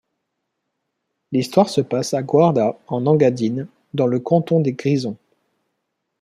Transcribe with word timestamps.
L'histoire 1.31 1.69
se 1.69 1.79
passe 1.79 2.15
à 2.15 2.23
Guarda 2.23 2.75
en 2.87 3.05
Engadine, 3.05 3.67
dans 3.93 4.07
le 4.07 4.19
Canton 4.19 4.59
des 4.59 4.73
Grisons. 4.73 5.15